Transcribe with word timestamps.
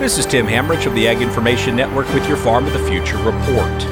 This 0.00 0.18
is 0.18 0.26
Tim 0.26 0.46
Hammerich 0.46 0.86
of 0.86 0.94
the 0.94 1.06
Ag 1.06 1.22
Information 1.22 1.76
Network 1.76 2.12
with 2.12 2.26
your 2.28 2.36
Farm 2.36 2.66
of 2.66 2.72
the 2.72 2.84
Future 2.90 3.16
report. 3.18 3.82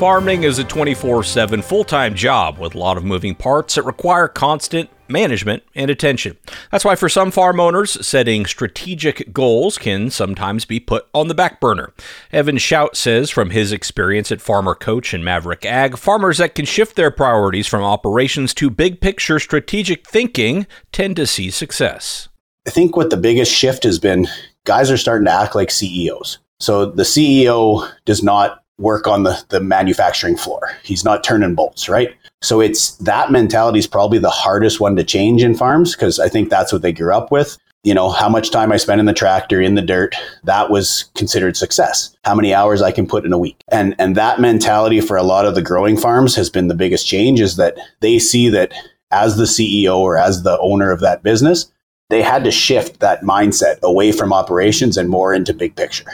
Farming 0.00 0.42
is 0.42 0.58
a 0.58 0.64
24 0.64 1.22
7 1.22 1.60
full 1.60 1.84
time 1.84 2.14
job 2.14 2.58
with 2.58 2.74
a 2.74 2.78
lot 2.78 2.96
of 2.96 3.04
moving 3.04 3.34
parts 3.34 3.74
that 3.74 3.84
require 3.84 4.26
constant 4.26 4.88
management 5.06 5.62
and 5.74 5.90
attention. 5.90 6.38
That's 6.72 6.84
why, 6.84 6.96
for 6.96 7.10
some 7.10 7.30
farm 7.30 7.60
owners, 7.60 8.04
setting 8.04 8.46
strategic 8.46 9.34
goals 9.34 9.76
can 9.76 10.10
sometimes 10.10 10.64
be 10.64 10.80
put 10.80 11.06
on 11.12 11.28
the 11.28 11.34
back 11.34 11.60
burner. 11.60 11.92
Evan 12.32 12.58
Shout 12.58 12.96
says 12.96 13.28
from 13.28 13.50
his 13.50 13.70
experience 13.70 14.32
at 14.32 14.40
Farmer 14.40 14.74
Coach 14.74 15.12
and 15.12 15.22
Maverick 15.22 15.66
Ag, 15.66 15.98
farmers 15.98 16.38
that 16.38 16.54
can 16.54 16.64
shift 16.64 16.96
their 16.96 17.10
priorities 17.10 17.66
from 17.68 17.84
operations 17.84 18.54
to 18.54 18.70
big 18.70 19.00
picture 19.00 19.38
strategic 19.38 20.08
thinking 20.08 20.66
tend 20.90 21.16
to 21.16 21.26
see 21.26 21.50
success. 21.50 22.29
I 22.66 22.70
think 22.70 22.96
what 22.96 23.10
the 23.10 23.16
biggest 23.16 23.52
shift 23.52 23.84
has 23.84 23.98
been 23.98 24.28
guys 24.64 24.90
are 24.90 24.98
starting 24.98 25.24
to 25.24 25.32
act 25.32 25.54
like 25.54 25.70
CEOs. 25.70 26.38
So 26.58 26.84
the 26.84 27.04
CEO 27.04 27.90
does 28.04 28.22
not 28.22 28.62
work 28.78 29.06
on 29.06 29.22
the, 29.22 29.42
the 29.48 29.60
manufacturing 29.60 30.36
floor. 30.36 30.70
He's 30.82 31.04
not 31.04 31.24
turning 31.24 31.54
bolts, 31.54 31.88
right? 31.88 32.14
So 32.42 32.60
it's 32.60 32.92
that 32.98 33.30
mentality 33.30 33.78
is 33.78 33.86
probably 33.86 34.18
the 34.18 34.30
hardest 34.30 34.80
one 34.80 34.96
to 34.96 35.04
change 35.04 35.42
in 35.42 35.54
farms 35.54 35.94
because 35.94 36.18
I 36.18 36.28
think 36.28 36.48
that's 36.48 36.72
what 36.72 36.82
they 36.82 36.92
grew 36.92 37.14
up 37.14 37.30
with. 37.30 37.58
You 37.82 37.94
know, 37.94 38.10
how 38.10 38.28
much 38.28 38.50
time 38.50 38.72
I 38.72 38.76
spent 38.76 39.00
in 39.00 39.06
the 39.06 39.14
tractor 39.14 39.58
in 39.58 39.74
the 39.74 39.82
dirt, 39.82 40.14
that 40.44 40.70
was 40.70 41.04
considered 41.14 41.56
success. 41.56 42.14
How 42.24 42.34
many 42.34 42.52
hours 42.52 42.82
I 42.82 42.92
can 42.92 43.06
put 43.06 43.24
in 43.24 43.32
a 43.32 43.38
week. 43.38 43.62
And 43.68 43.94
and 43.98 44.16
that 44.16 44.38
mentality 44.38 45.00
for 45.00 45.16
a 45.16 45.22
lot 45.22 45.46
of 45.46 45.54
the 45.54 45.62
growing 45.62 45.96
farms 45.96 46.36
has 46.36 46.50
been 46.50 46.68
the 46.68 46.74
biggest 46.74 47.06
change 47.06 47.40
is 47.40 47.56
that 47.56 47.78
they 48.00 48.18
see 48.18 48.50
that 48.50 48.72
as 49.10 49.36
the 49.36 49.44
CEO 49.44 49.96
or 49.96 50.18
as 50.18 50.42
the 50.42 50.58
owner 50.60 50.90
of 50.90 51.00
that 51.00 51.22
business, 51.22 51.70
they 52.10 52.22
had 52.22 52.44
to 52.44 52.50
shift 52.50 53.00
that 53.00 53.22
mindset 53.22 53.80
away 53.82 54.12
from 54.12 54.32
operations 54.32 54.96
and 54.96 55.08
more 55.08 55.32
into 55.32 55.54
big 55.54 55.74
picture. 55.76 56.10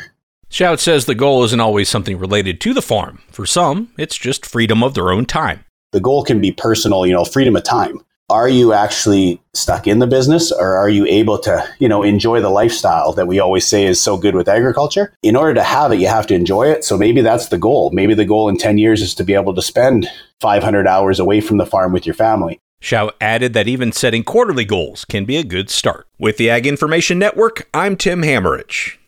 Shout 0.48 0.78
says 0.78 1.06
the 1.06 1.14
goal 1.14 1.42
isn't 1.44 1.60
always 1.60 1.88
something 1.88 2.18
related 2.18 2.60
to 2.60 2.72
the 2.72 2.82
farm. 2.82 3.20
For 3.30 3.46
some, 3.46 3.90
it's 3.98 4.16
just 4.16 4.46
freedom 4.46 4.84
of 4.84 4.94
their 4.94 5.10
own 5.10 5.26
time. 5.26 5.64
The 5.92 6.00
goal 6.00 6.22
can 6.22 6.40
be 6.40 6.52
personal, 6.52 7.06
you 7.06 7.12
know, 7.12 7.24
freedom 7.24 7.56
of 7.56 7.64
time. 7.64 8.00
Are 8.28 8.48
you 8.48 8.72
actually 8.72 9.40
stuck 9.54 9.86
in 9.86 10.00
the 10.00 10.06
business 10.06 10.50
or 10.50 10.74
are 10.74 10.88
you 10.88 11.06
able 11.06 11.38
to, 11.38 11.64
you 11.78 11.88
know, 11.88 12.02
enjoy 12.02 12.40
the 12.40 12.50
lifestyle 12.50 13.12
that 13.12 13.28
we 13.28 13.38
always 13.38 13.66
say 13.66 13.86
is 13.86 14.00
so 14.00 14.16
good 14.16 14.34
with 14.34 14.48
agriculture? 14.48 15.14
In 15.22 15.36
order 15.36 15.54
to 15.54 15.62
have 15.62 15.92
it, 15.92 16.00
you 16.00 16.08
have 16.08 16.26
to 16.28 16.34
enjoy 16.34 16.64
it. 16.64 16.84
So 16.84 16.98
maybe 16.98 17.20
that's 17.20 17.48
the 17.48 17.58
goal. 17.58 17.90
Maybe 17.92 18.14
the 18.14 18.24
goal 18.24 18.48
in 18.48 18.56
10 18.56 18.78
years 18.78 19.00
is 19.00 19.14
to 19.14 19.24
be 19.24 19.34
able 19.34 19.54
to 19.54 19.62
spend 19.62 20.08
500 20.40 20.88
hours 20.88 21.20
away 21.20 21.40
from 21.40 21.58
the 21.58 21.66
farm 21.66 21.92
with 21.92 22.04
your 22.04 22.16
family. 22.16 22.60
Shout 22.80 23.16
added 23.20 23.52
that 23.54 23.68
even 23.68 23.92
setting 23.92 24.22
quarterly 24.22 24.64
goals 24.64 25.04
can 25.04 25.24
be 25.24 25.36
a 25.36 25.44
good 25.44 25.70
start. 25.70 26.06
With 26.18 26.36
the 26.36 26.50
Ag 26.50 26.66
Information 26.66 27.18
Network, 27.18 27.68
I'm 27.72 27.96
Tim 27.96 28.22
Hammerich. 28.22 28.98